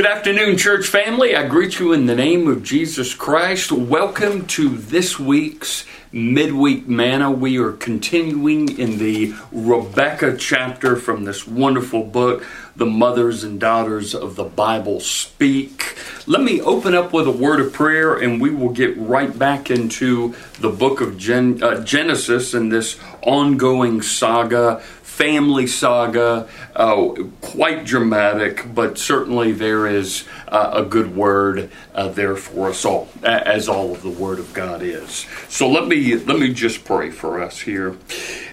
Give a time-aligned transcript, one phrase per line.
[0.00, 1.36] Good afternoon, church family.
[1.36, 3.70] I greet you in the name of Jesus Christ.
[3.70, 7.30] Welcome to this week's midweek manna.
[7.30, 14.14] We are continuing in the Rebecca chapter from this wonderful book, The Mothers and Daughters
[14.14, 15.98] of the Bible Speak.
[16.26, 19.70] Let me open up with a word of prayer and we will get right back
[19.70, 24.82] into the book of Gen- uh, Genesis and this ongoing saga
[25.20, 27.12] family saga, uh,
[27.42, 33.06] quite dramatic, but certainly there is uh, a good word uh, there for us all,
[33.22, 35.26] as all of the Word of God is.
[35.50, 37.98] So let me let me just pray for us here,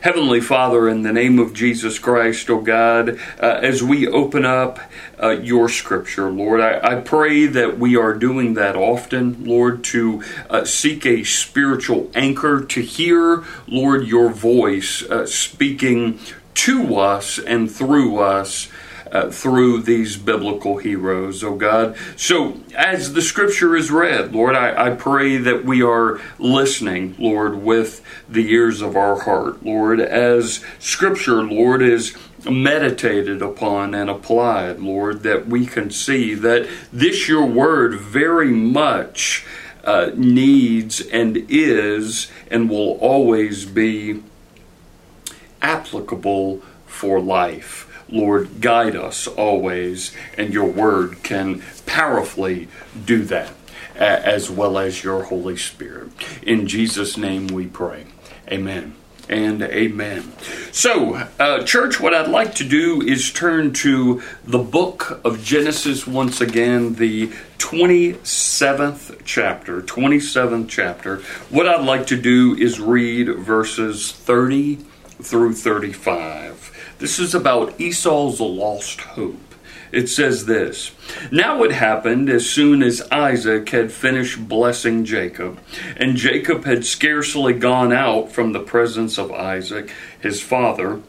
[0.02, 4.80] Heavenly Father, in the name of Jesus Christ, oh God, uh, as we open up
[5.24, 10.22] uh, Your Scripture, Lord, I, I, pray that we are doing that often, Lord, to
[10.50, 16.20] uh, seek a spiritual anchor, to hear, Lord, Your voice speaking
[16.58, 18.70] to us and through us.
[19.10, 21.96] Uh, through these biblical heroes, oh God.
[22.18, 27.64] So, as the scripture is read, Lord, I, I, pray that we are listening, Lord,
[27.64, 34.80] with the ears of our heart, Lord, as scripture, Lord, is meditated upon and applied,
[34.80, 39.46] Lord, that we can see that this your word very much
[39.84, 44.22] uh, needs and is and will always be
[45.62, 47.84] applicable for life.
[48.10, 52.70] Lord, guide us always, and your word can powerfully
[53.06, 53.52] do that,
[53.96, 56.12] as well as your Holy Spirit.
[56.42, 58.06] In Jesus' name we pray.
[58.50, 58.96] Amen
[59.30, 60.32] and amen.
[60.72, 66.08] So, uh, church, what I'd like to do is turn to the book of Genesis
[66.08, 69.82] once again, the 27th chapter.
[69.82, 71.18] 27th chapter.
[71.50, 74.86] What I'd like to do is read verses 30
[75.22, 76.96] through 35.
[77.00, 79.48] This is about Esau's lost hope.
[79.92, 80.92] It says this
[81.32, 85.60] Now it happened as soon as Isaac had finished blessing Jacob,
[85.96, 91.02] and Jacob had scarcely gone out from the presence of Isaac, his father,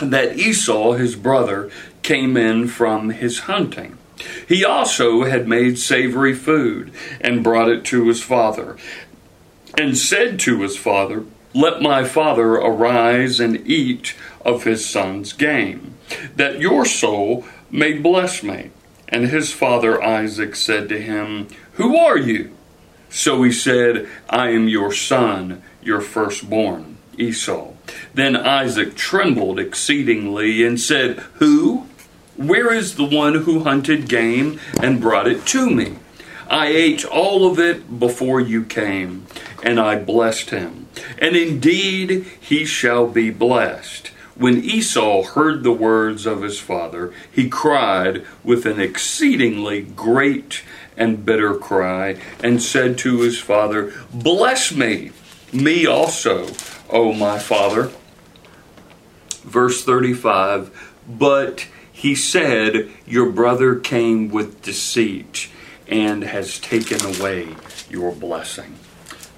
[0.00, 1.70] that Esau, his brother,
[2.02, 3.98] came in from his hunting.
[4.48, 8.76] He also had made savory food and brought it to his father,
[9.78, 11.24] and said to his father,
[11.54, 15.94] let my father arise and eat of his son's game,
[16.36, 18.70] that your soul may bless me.
[19.08, 22.54] And his father Isaac said to him, Who are you?
[23.08, 27.72] So he said, I am your son, your firstborn, Esau.
[28.12, 31.86] Then Isaac trembled exceedingly and said, Who?
[32.36, 35.98] Where is the one who hunted game and brought it to me?
[36.50, 39.26] I ate all of it before you came,
[39.62, 40.83] and I blessed him.
[41.18, 44.10] And indeed he shall be blessed.
[44.36, 50.62] When Esau heard the words of his father, he cried with an exceedingly great
[50.96, 55.10] and bitter cry, and said to his father, Bless me,
[55.52, 56.48] me also,
[56.90, 57.90] O my father.
[59.42, 60.70] Verse 35
[61.08, 65.48] But he said, Your brother came with deceit
[65.88, 67.54] and has taken away
[67.88, 68.76] your blessing.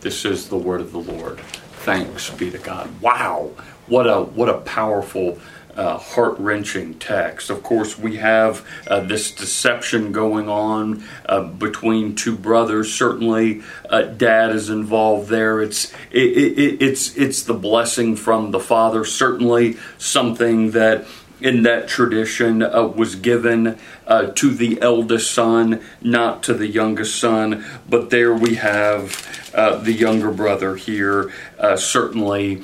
[0.07, 1.41] This is the word of the Lord.
[1.83, 2.89] Thanks be to God.
[3.01, 3.51] Wow,
[3.89, 5.41] what a what a powerful
[5.75, 7.51] uh, heart wrenching text.
[7.51, 12.95] Of course, we have uh, this deception going on uh, between two brothers.
[12.95, 15.61] Certainly, uh, dad is involved there.
[15.61, 19.05] It's it, it, it's it's the blessing from the father.
[19.05, 21.05] Certainly, something that
[21.41, 27.19] in that tradition uh, was given uh, to the eldest son, not to the youngest
[27.19, 27.65] son.
[27.89, 32.63] But there we have uh, the younger brother here, uh, certainly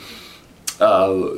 [0.80, 1.28] uh,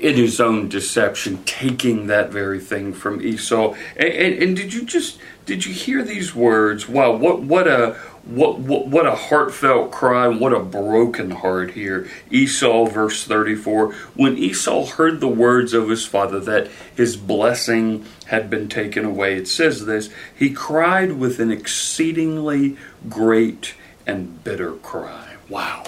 [0.00, 3.74] in his own deception, taking that very thing from Esau.
[3.96, 6.88] And, and, and did you just did you hear these words?
[6.88, 7.96] Wow, what what a
[8.26, 12.08] what, what, what a heartfelt cry, what a broken heart here.
[12.28, 13.92] Esau, verse 34.
[14.14, 19.36] When Esau heard the words of his father that his blessing had been taken away,
[19.36, 22.76] it says this he cried with an exceedingly
[23.08, 23.74] great
[24.06, 25.36] and bitter cry.
[25.48, 25.84] Wow,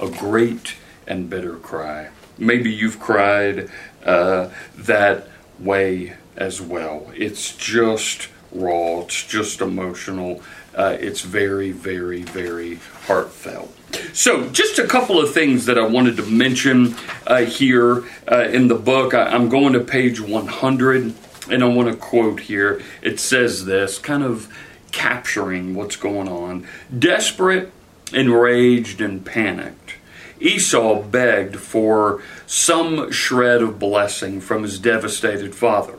[0.00, 2.10] a great and bitter cry.
[2.40, 3.70] Maybe you've cried
[4.04, 5.28] uh, that
[5.58, 7.10] way as well.
[7.14, 10.42] It's just raw, it's just emotional
[10.74, 12.76] uh, it's very, very, very
[13.06, 13.74] heartfelt.
[14.12, 16.94] So, just a couple of things that I wanted to mention
[17.26, 19.12] uh, here uh, in the book.
[19.12, 21.14] I, I'm going to page 100,
[21.50, 22.80] and I want to quote here.
[23.02, 24.48] It says this, kind of
[24.92, 26.66] capturing what's going on.
[26.96, 27.72] Desperate,
[28.12, 29.94] enraged, and panicked,
[30.40, 35.94] Esau begged for some shred of blessing from his devastated father.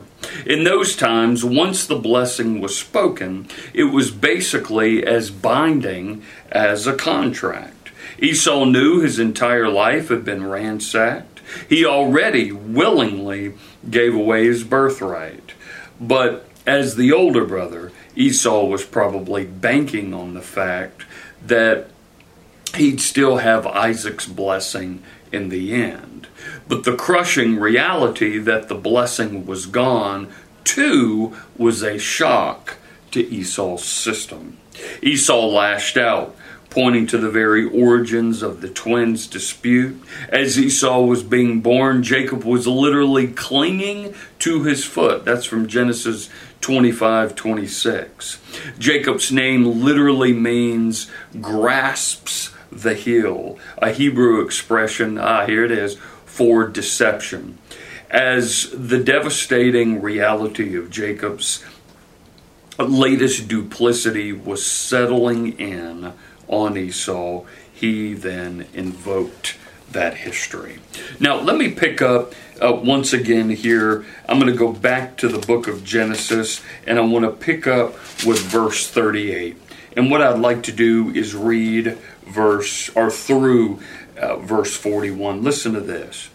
[0.46, 6.96] In those times, once the blessing was spoken, it was basically as binding as a
[6.96, 7.90] contract.
[8.18, 11.40] Esau knew his entire life had been ransacked.
[11.68, 13.54] He already willingly
[13.90, 15.52] gave away his birthright.
[16.00, 21.04] But as the older brother, Esau was probably banking on the fact
[21.44, 21.88] that
[22.76, 26.28] he'd still have Isaac's blessing in the end.
[26.68, 30.32] But the crushing reality that the blessing was gone,
[30.64, 32.76] too, was a shock
[33.12, 34.58] to Esau's system.
[35.02, 36.34] Esau lashed out,
[36.70, 40.02] pointing to the very origins of the twins' dispute.
[40.30, 45.24] As Esau was being born, Jacob was literally clinging to his foot.
[45.24, 46.30] That's from Genesis
[46.62, 48.40] 25 26.
[48.78, 51.10] Jacob's name literally means
[51.40, 57.58] grasps the heel, a Hebrew expression, ah, here it is, for deception.
[58.10, 61.64] As the devastating reality of Jacob's
[62.78, 66.12] latest duplicity was settling in
[66.48, 69.56] on Esau, he then invoked
[69.92, 70.78] that history.
[71.20, 74.04] Now, let me pick up uh, once again here.
[74.28, 77.66] I'm going to go back to the book of Genesis and I want to pick
[77.66, 77.94] up
[78.24, 79.56] with verse 38.
[79.96, 83.80] And what I'd like to do is read verse or through
[84.16, 85.42] uh, verse 41.
[85.42, 86.30] Listen to this.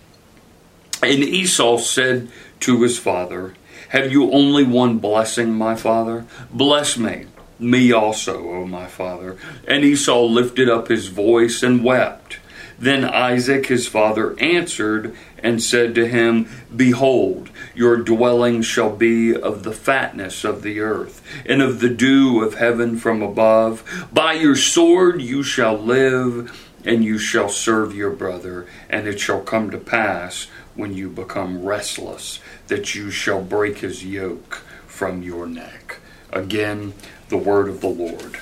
[1.01, 2.29] And Esau said
[2.61, 3.53] to his father,
[3.89, 6.25] Have you only one blessing, my father?
[6.51, 7.25] Bless me,
[7.59, 9.37] me also, O my father.
[9.67, 12.39] And Esau lifted up his voice and wept.
[12.79, 19.63] Then Isaac his father answered and said to him, Behold, your dwelling shall be of
[19.63, 24.07] the fatness of the earth, and of the dew of heaven from above.
[24.13, 28.67] By your sword you shall live, and you shall serve your brother.
[28.89, 34.05] And it shall come to pass, when you become restless, that you shall break his
[34.05, 35.97] yoke from your neck.
[36.31, 36.93] Again,
[37.29, 38.39] the word of the Lord.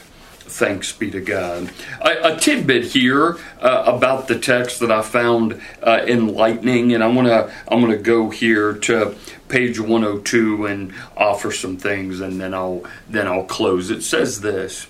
[0.56, 1.70] Thanks be to God.
[2.00, 7.14] A, a tidbit here uh, about the text that I found uh, enlightening, and I'm
[7.14, 9.16] gonna I'm gonna go here to
[9.50, 13.92] page 102 and offer some things, and then I'll then I'll close.
[13.92, 14.88] It says this: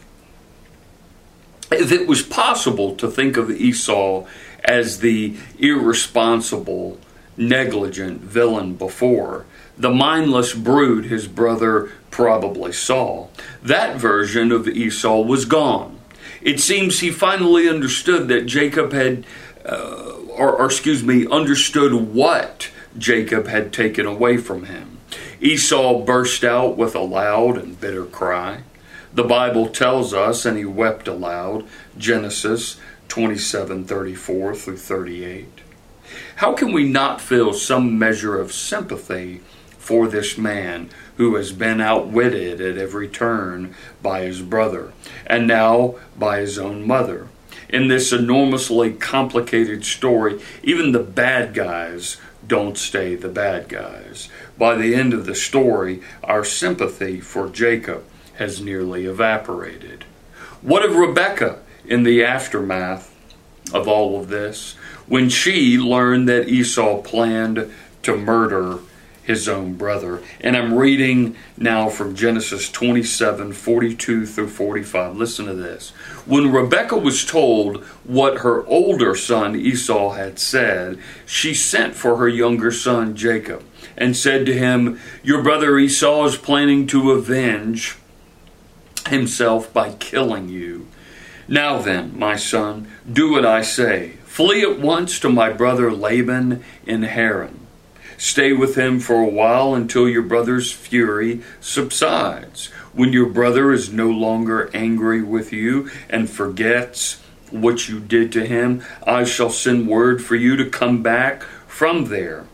[1.71, 4.27] If it was possible to think of Esau
[4.63, 7.00] as the irresponsible,
[7.38, 9.47] negligent villain before,
[9.77, 13.27] the mindless brood, his brother probably saw.
[13.62, 16.00] That version of Esau was gone.
[16.42, 19.25] It seems he finally understood that Jacob had,
[19.66, 25.00] uh, or, or excuse me, understood what Jacob had taken away from him.
[25.42, 28.62] Esau burst out with a loud and bitter cry.
[29.13, 31.66] The Bible tells us, and he wept aloud,
[31.98, 35.62] Genesis 27 34 through 38.
[36.38, 39.42] How can we not feel some measure of sympathy
[39.86, 44.92] for this man who has been outwitted at every turn by his brother
[45.28, 47.28] and now by his own mother.
[47.70, 52.18] In this enormously complicated story, even the bad guys
[52.48, 54.28] don't stay the bad guys.
[54.58, 58.04] By the end of the story, our sympathy for Jacob
[58.38, 60.04] has nearly evaporated.
[60.64, 63.14] What of Rebecca in the aftermath
[63.72, 64.74] of all of this
[65.06, 67.72] when she learned that Esau planned
[68.02, 68.80] to murder
[69.25, 70.22] his own brother.
[70.39, 75.17] And I'm reading now from Genesis 27 42 through 45.
[75.17, 75.89] Listen to this.
[76.25, 82.29] When Rebekah was told what her older son Esau had said, she sent for her
[82.29, 83.63] younger son Jacob
[83.98, 87.98] and said to him, Your brother Esau is planning to avenge
[89.10, 90.88] himself by killing you.
[91.48, 94.17] Now then, my son, do what I say.
[94.25, 97.64] Flee at once to my brother Laban in Haran
[98.17, 102.67] Stay with him for a while until your brother's fury subsides.
[102.93, 108.45] When your brother is no longer angry with you and forgets what you did to
[108.45, 112.45] him, I shall send word for you to come back from there.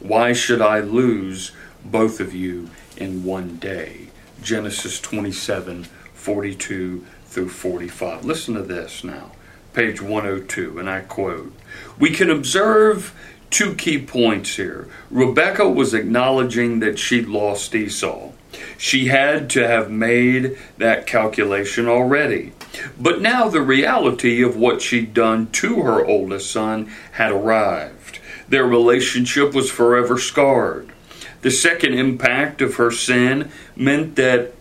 [0.00, 1.52] Why should I lose
[1.84, 4.08] both of you in one day?
[4.42, 8.24] Genesis 27 42 through 45.
[8.24, 9.32] Listen to this now,
[9.72, 11.52] page 102, and I quote
[11.98, 13.14] We can observe
[13.52, 14.88] two key points here.
[15.10, 18.30] Rebecca was acknowledging that she'd lost Esau.
[18.76, 22.52] She had to have made that calculation already.
[22.98, 28.18] But now the reality of what she'd done to her oldest son had arrived.
[28.48, 30.90] Their relationship was forever scarred.
[31.42, 34.52] The second impact of her sin meant that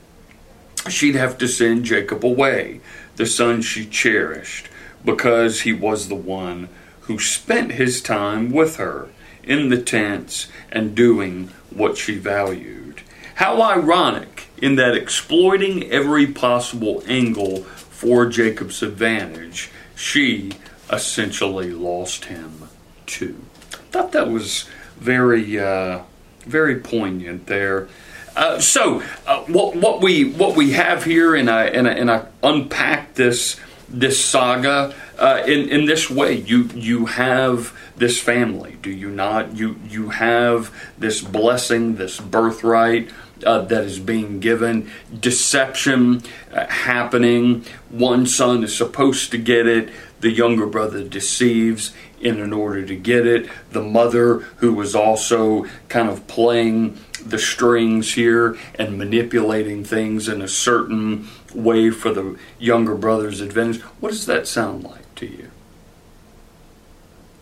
[0.89, 2.81] she'd have to send Jacob away,
[3.15, 4.67] the son she cherished,
[5.05, 6.69] because he was the one
[7.01, 9.09] who spent his time with her
[9.43, 13.01] in the tents and doing what she valued.
[13.35, 20.51] How ironic in that exploiting every possible angle for Jacob's advantage, she
[20.91, 22.69] essentially lost him
[23.05, 23.41] too.
[23.73, 24.65] I thought that was
[24.97, 26.01] very, uh,
[26.45, 27.87] very poignant there.
[28.35, 32.09] Uh, so uh, what, what we what we have here, and I and I, and
[32.09, 36.33] I unpack this this saga uh, in in this way.
[36.33, 39.55] You you have this family, do you not?
[39.55, 43.09] You you have this blessing, this birthright.
[43.43, 44.87] Uh, that is being given,
[45.19, 46.21] deception
[46.53, 47.65] uh, happening.
[47.89, 52.95] One son is supposed to get it, the younger brother deceives in an order to
[52.95, 53.49] get it.
[53.71, 60.43] The mother, who was also kind of playing the strings here and manipulating things in
[60.43, 63.81] a certain way for the younger brother's advantage.
[63.99, 65.49] What does that sound like to you?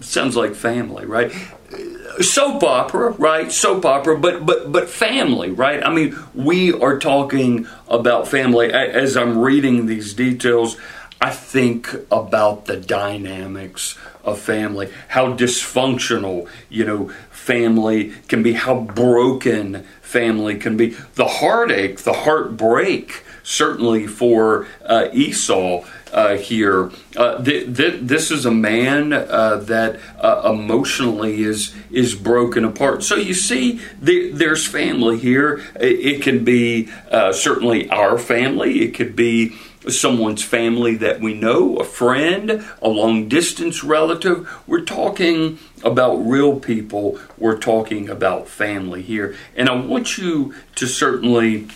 [0.02, 1.32] Sounds like family, right?
[2.22, 3.52] Soap opera, right?
[3.52, 5.84] Soap opera, but but but family, right?
[5.84, 8.72] I mean, we are talking about family.
[8.72, 10.78] As I'm reading these details,
[11.22, 17.12] I think about the dynamics of family, how dysfunctional, you know,
[17.50, 25.08] family can be, how broken family can be, the heartache, the heartbreak, certainly for uh,
[25.12, 25.84] Esau.
[26.12, 26.90] Uh, here.
[27.16, 33.04] Uh, th- th- this is a man uh, that uh, emotionally is is broken apart.
[33.04, 35.62] So you see, th- there's family here.
[35.80, 38.82] It, it can be uh, certainly our family.
[38.82, 39.56] It could be
[39.88, 44.50] someone's family that we know, a friend, a long distance relative.
[44.68, 47.20] We're talking about real people.
[47.38, 49.36] We're talking about family here.
[49.56, 51.68] And I want you to certainly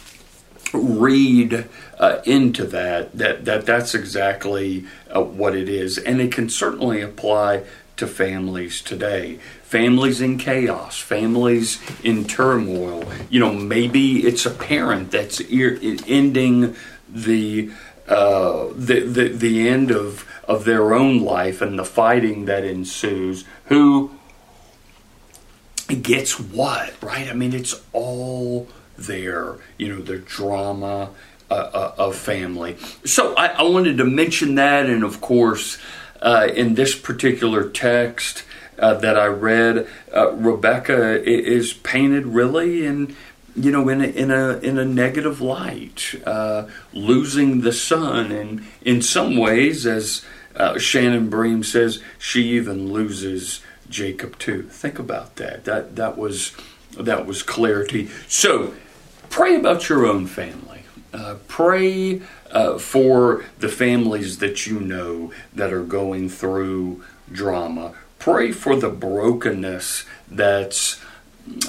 [0.74, 1.70] read
[2.00, 5.98] uh, into that, that, that that's exactly uh, what it is.
[5.98, 7.64] And it can certainly apply
[7.96, 9.40] to families today.
[9.64, 13.04] Families in chaos, families in turmoil.
[13.30, 16.76] You know, maybe it's a parent that's ending
[17.08, 17.72] the
[18.08, 23.46] uh, the, the, the end of, of their own life and the fighting that ensues,
[23.66, 24.12] who
[26.02, 27.30] gets what, right?
[27.30, 28.68] I mean, it's all
[28.98, 31.12] there, you know, the drama
[31.50, 32.78] uh, uh, of family.
[33.06, 35.78] So I, I, wanted to mention that, and of course,
[36.22, 38.44] uh, in this particular text,
[38.80, 43.16] uh, that I read, uh, Rebecca is painted really in
[43.56, 48.66] you know, in a, in a in a negative light, uh, losing the son, and
[48.82, 54.64] in some ways, as uh, Shannon Bream says, she even loses Jacob too.
[54.64, 55.66] Think about that.
[55.66, 56.56] That that was
[56.98, 58.10] that was clarity.
[58.28, 58.74] So,
[59.30, 60.84] pray about your own family.
[61.14, 67.94] Uh, pray uh, for the families that you know that are going through drama.
[68.18, 71.00] Pray for the brokenness that's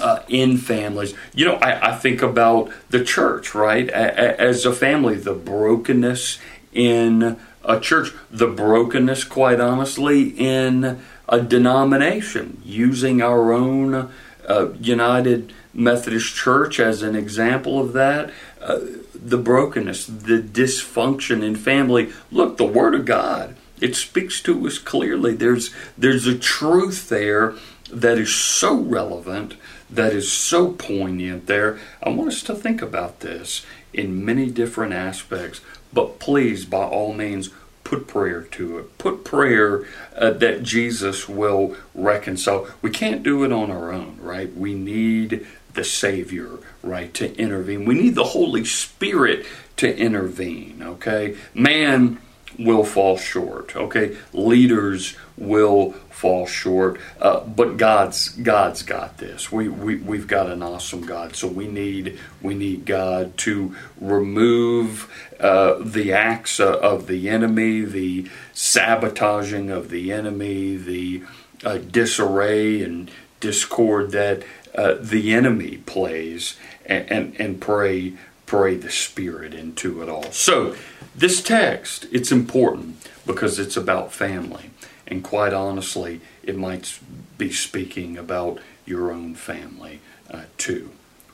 [0.01, 1.13] uh, in families.
[1.33, 3.89] You know, I, I, think about the church, right?
[3.89, 6.39] A, a, as a family, the brokenness
[6.73, 14.11] in a church, the brokenness, quite honestly, in a denomination, using our own
[14.47, 18.31] uh, United Methodist Church as an example of that.
[18.61, 18.79] Uh,
[19.13, 22.11] the brokenness, the dysfunction in family.
[22.31, 23.55] Look, the Word of God.
[23.81, 25.33] It speaks to us clearly.
[25.35, 27.55] There's there's a truth there
[27.91, 29.55] that is so relevant,
[29.89, 31.79] that is so poignant there.
[32.01, 35.61] I want us to think about this in many different aspects,
[35.93, 37.49] but please, by all means,
[37.83, 38.97] put prayer to it.
[38.97, 39.85] Put prayer
[40.17, 42.67] uh, that Jesus will reconcile.
[42.81, 44.53] We can't do it on our own, right?
[44.53, 46.49] We need the Savior,
[46.81, 47.85] right, to intervene.
[47.85, 49.45] We need the Holy Spirit
[49.77, 51.37] to intervene, okay?
[51.53, 52.19] Man
[52.57, 54.17] will fall short, okay?
[54.33, 56.99] Leaders will fall short.
[57.19, 59.51] Uh, but God's God's got this.
[59.51, 61.35] We, we we've got an awesome God.
[61.35, 68.29] So we need we need God to remove uh, the acts of the enemy, the
[68.53, 71.23] sabotaging of the enemy, the
[71.63, 74.43] uh, disarray and discord that
[74.73, 78.13] uh, the enemy plays, and, and and pray
[78.45, 80.31] pray the Spirit into it all.
[80.31, 80.75] So
[81.15, 84.71] this text it's important because it's about family.
[85.07, 86.99] And quite honestly, it might
[87.37, 89.99] be speaking about your own family
[90.29, 90.91] uh, too.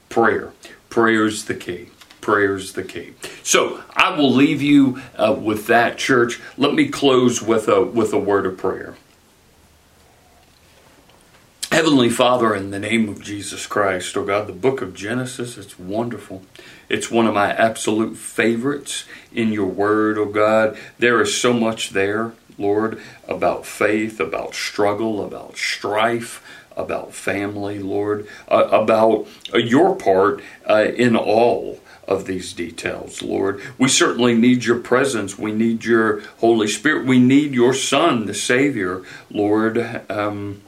[0.10, 0.51] Prayer.
[0.89, 1.89] Prayer is the key.
[2.20, 3.13] Prayer is the key.
[3.44, 6.39] So I will leave you uh, with that, church.
[6.58, 8.96] Let me close with a with a word of prayer.
[11.81, 15.79] Heavenly Father, in the name of Jesus Christ, oh God, the book of Genesis, it's
[15.79, 16.43] wonderful.
[16.89, 20.77] It's one of my absolute favorites in your word, oh God.
[21.00, 22.33] There is so much there.
[22.59, 26.45] Lord, about faith, about struggle, about strife,
[26.77, 33.59] about family, Lord, uh, about uh, your part uh, in all of these details, Lord.
[33.79, 35.39] We certainly need your presence.
[35.39, 37.07] We need your Holy Spirit.
[37.07, 40.61] We need your Son, the Savior, Lord, um,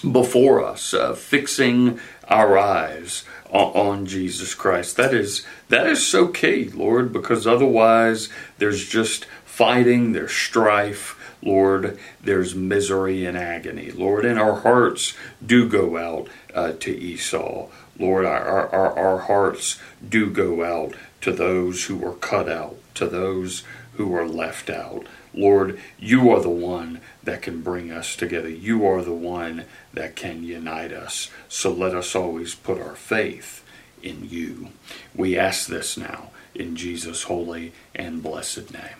[0.00, 4.96] before us, uh, fixing our eyes on, on Jesus Christ.
[4.96, 8.28] That is that is so key, Lord, because otherwise
[8.58, 11.14] there's just fighting, there's strife.
[11.40, 13.92] Lord, there's misery and agony.
[13.92, 15.14] Lord, and our hearts
[15.44, 17.68] do go out uh, to Esau.
[17.96, 23.06] Lord, our, our, our hearts do go out to those who are cut out, to
[23.06, 23.62] those
[23.94, 25.06] who are left out.
[25.38, 28.48] Lord, you are the one that can bring us together.
[28.48, 31.30] You are the one that can unite us.
[31.48, 33.64] So let us always put our faith
[34.02, 34.68] in you.
[35.14, 38.98] We ask this now in Jesus' holy and blessed name.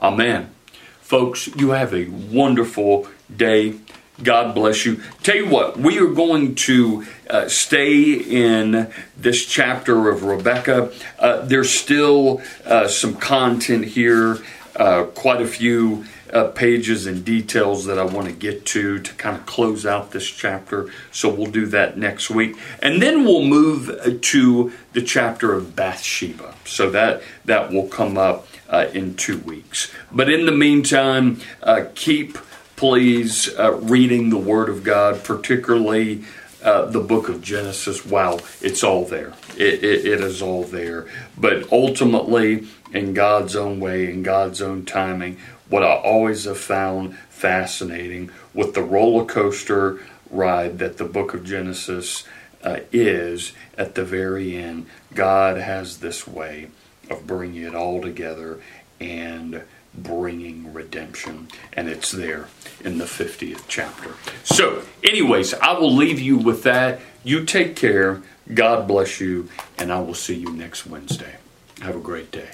[0.00, 0.50] Amen.
[1.00, 3.74] Folks, you have a wonderful day.
[4.22, 5.02] God bless you.
[5.22, 10.90] Tell you what, we are going to uh, stay in this chapter of Rebecca.
[11.18, 14.38] Uh, there's still uh, some content here,
[14.76, 19.14] uh, quite a few uh, pages and details that I want to get to to
[19.14, 20.90] kind of close out this chapter.
[21.12, 25.76] So we'll do that next week, and then we'll move uh, to the chapter of
[25.76, 26.54] Bathsheba.
[26.64, 28.46] So that that will come up
[28.92, 29.92] in two weeks.
[30.10, 31.40] But in the meantime,
[31.94, 32.36] keep
[32.76, 36.24] please uh, reading the Word of God, particularly
[36.62, 38.04] uh, the book of Genesis.
[38.04, 39.34] Wow, it's all there.
[39.56, 41.06] It, it, it is all there.
[41.36, 47.16] But ultimately, in God's own way, in God's own timing, what I always have found
[47.28, 52.24] fascinating with the roller coaster ride that the book of Genesis
[52.62, 56.68] uh, is at the very end, God has this way
[57.10, 58.60] of bringing it all together
[59.00, 59.62] and
[59.96, 61.48] bringing redemption.
[61.72, 62.48] And it's there
[62.84, 64.14] in the 50th chapter.
[64.44, 67.00] So, anyways, I will leave you with that.
[67.24, 68.22] You take care.
[68.52, 69.48] God bless you.
[69.78, 71.36] And I will see you next Wednesday.
[71.80, 72.50] Have a great day.